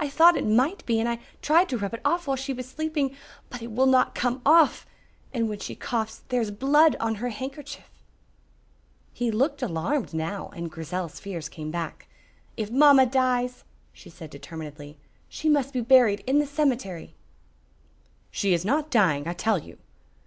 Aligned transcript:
I 0.00 0.08
thought 0.08 0.38
it 0.38 0.46
might 0.46 0.86
be 0.86 0.98
and 1.00 1.06
I 1.06 1.18
tried 1.42 1.68
to 1.68 1.76
rub 1.76 1.92
it 1.92 2.00
off 2.02 2.26
while 2.26 2.36
she 2.38 2.54
was 2.54 2.66
sleeping, 2.66 3.14
but 3.50 3.60
it 3.60 3.70
will 3.70 3.84
not 3.84 4.14
come 4.14 4.40
off. 4.46 4.86
And 5.34 5.50
when 5.50 5.58
she 5.58 5.74
coughs 5.74 6.22
there 6.30 6.40
is 6.40 6.50
blood 6.50 6.96
on 6.98 7.16
her 7.16 7.28
handkerchief." 7.28 7.90
He 9.12 9.30
looked 9.30 9.60
alarmed 9.62 10.14
now, 10.14 10.48
and 10.56 10.70
Grizel's 10.70 11.20
fears 11.20 11.50
came 11.50 11.70
back. 11.70 12.08
"If 12.56 12.70
mamma 12.70 13.04
dies," 13.04 13.64
she 13.92 14.08
said 14.08 14.30
determinedly, 14.30 14.96
"she 15.28 15.46
must 15.50 15.74
be 15.74 15.82
buried 15.82 16.24
in 16.26 16.38
the 16.38 16.46
cemetery." 16.46 17.14
"She 18.30 18.54
is 18.54 18.64
not 18.64 18.90
dying, 18.90 19.28
I 19.28 19.34
tell 19.34 19.58
you." 19.58 19.76